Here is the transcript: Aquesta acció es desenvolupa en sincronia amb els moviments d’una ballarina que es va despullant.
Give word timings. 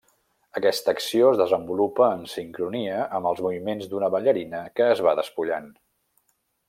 Aquesta 0.59 0.93
acció 0.95 1.27
es 1.33 1.37
desenvolupa 1.41 2.07
en 2.19 2.23
sincronia 2.31 3.03
amb 3.19 3.31
els 3.33 3.43
moviments 3.49 3.93
d’una 3.93 4.09
ballarina 4.17 4.63
que 4.81 4.89
es 4.95 5.05
va 5.09 5.15
despullant. 5.21 5.69